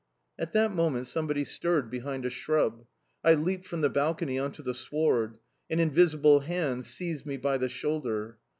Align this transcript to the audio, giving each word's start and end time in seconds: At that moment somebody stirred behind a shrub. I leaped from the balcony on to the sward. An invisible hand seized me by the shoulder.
At 0.39 0.53
that 0.53 0.73
moment 0.73 1.05
somebody 1.05 1.43
stirred 1.43 1.91
behind 1.91 2.25
a 2.25 2.31
shrub. 2.31 2.87
I 3.23 3.35
leaped 3.35 3.67
from 3.67 3.81
the 3.81 3.89
balcony 3.91 4.39
on 4.39 4.51
to 4.53 4.63
the 4.63 4.73
sward. 4.73 5.37
An 5.69 5.77
invisible 5.79 6.39
hand 6.39 6.85
seized 6.85 7.27
me 7.27 7.37
by 7.37 7.59
the 7.59 7.69
shoulder. 7.69 8.39